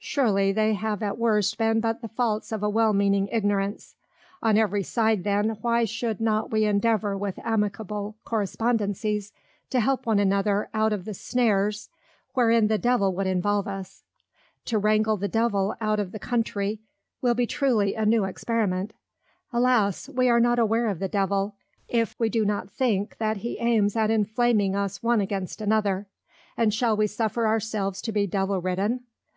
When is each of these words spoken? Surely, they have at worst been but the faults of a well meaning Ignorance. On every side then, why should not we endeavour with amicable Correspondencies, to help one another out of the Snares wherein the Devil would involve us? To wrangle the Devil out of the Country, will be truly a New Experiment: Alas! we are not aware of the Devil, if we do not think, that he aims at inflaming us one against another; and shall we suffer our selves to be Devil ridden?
Surely, 0.00 0.50
they 0.50 0.74
have 0.74 1.04
at 1.04 1.16
worst 1.16 1.56
been 1.56 1.78
but 1.78 2.00
the 2.02 2.08
faults 2.08 2.50
of 2.50 2.64
a 2.64 2.68
well 2.68 2.92
meaning 2.92 3.28
Ignorance. 3.30 3.94
On 4.42 4.58
every 4.58 4.82
side 4.82 5.22
then, 5.22 5.50
why 5.60 5.84
should 5.84 6.20
not 6.20 6.50
we 6.50 6.64
endeavour 6.64 7.16
with 7.16 7.38
amicable 7.44 8.16
Correspondencies, 8.24 9.32
to 9.70 9.78
help 9.78 10.04
one 10.04 10.18
another 10.18 10.68
out 10.74 10.92
of 10.92 11.04
the 11.04 11.14
Snares 11.14 11.90
wherein 12.34 12.66
the 12.66 12.76
Devil 12.76 13.14
would 13.14 13.28
involve 13.28 13.68
us? 13.68 14.02
To 14.64 14.78
wrangle 14.78 15.16
the 15.16 15.28
Devil 15.28 15.76
out 15.80 16.00
of 16.00 16.10
the 16.10 16.18
Country, 16.18 16.80
will 17.20 17.34
be 17.34 17.46
truly 17.46 17.94
a 17.94 18.04
New 18.04 18.24
Experiment: 18.24 18.92
Alas! 19.52 20.08
we 20.08 20.28
are 20.28 20.40
not 20.40 20.58
aware 20.58 20.88
of 20.88 20.98
the 20.98 21.06
Devil, 21.06 21.54
if 21.86 22.16
we 22.18 22.28
do 22.28 22.44
not 22.44 22.68
think, 22.68 23.16
that 23.18 23.36
he 23.36 23.58
aims 23.60 23.94
at 23.94 24.10
inflaming 24.10 24.74
us 24.74 25.04
one 25.04 25.20
against 25.20 25.60
another; 25.60 26.08
and 26.56 26.74
shall 26.74 26.96
we 26.96 27.06
suffer 27.06 27.46
our 27.46 27.60
selves 27.60 28.02
to 28.02 28.10
be 28.10 28.26
Devil 28.26 28.60
ridden? 28.60 29.04